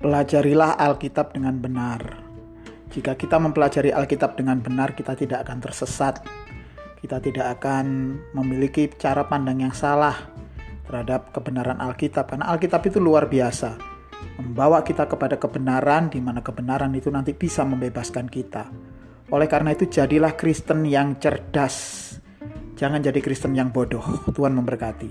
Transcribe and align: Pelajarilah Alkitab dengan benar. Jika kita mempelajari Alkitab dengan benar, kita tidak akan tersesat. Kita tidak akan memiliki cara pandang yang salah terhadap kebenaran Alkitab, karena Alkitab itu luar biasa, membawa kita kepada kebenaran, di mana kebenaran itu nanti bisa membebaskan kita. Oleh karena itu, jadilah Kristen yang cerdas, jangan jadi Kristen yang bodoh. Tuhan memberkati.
Pelajarilah 0.00 0.80
Alkitab 0.80 1.36
dengan 1.36 1.60
benar. 1.60 2.00
Jika 2.88 3.20
kita 3.20 3.36
mempelajari 3.36 3.92
Alkitab 3.92 4.32
dengan 4.32 4.56
benar, 4.56 4.96
kita 4.96 5.12
tidak 5.12 5.44
akan 5.44 5.60
tersesat. 5.60 6.24
Kita 6.96 7.20
tidak 7.20 7.60
akan 7.60 8.16
memiliki 8.32 8.88
cara 8.96 9.28
pandang 9.28 9.60
yang 9.60 9.76
salah 9.76 10.16
terhadap 10.88 11.36
kebenaran 11.36 11.76
Alkitab, 11.84 12.32
karena 12.32 12.48
Alkitab 12.48 12.80
itu 12.88 12.96
luar 12.96 13.28
biasa, 13.28 13.76
membawa 14.40 14.80
kita 14.80 15.04
kepada 15.04 15.36
kebenaran, 15.36 16.08
di 16.08 16.18
mana 16.18 16.40
kebenaran 16.40 16.96
itu 16.96 17.12
nanti 17.12 17.36
bisa 17.36 17.60
membebaskan 17.68 18.24
kita. 18.24 18.72
Oleh 19.28 19.52
karena 19.52 19.76
itu, 19.76 19.84
jadilah 19.84 20.32
Kristen 20.32 20.88
yang 20.88 21.20
cerdas, 21.20 22.16
jangan 22.74 23.04
jadi 23.04 23.20
Kristen 23.20 23.52
yang 23.52 23.68
bodoh. 23.68 24.02
Tuhan 24.32 24.56
memberkati. 24.56 25.10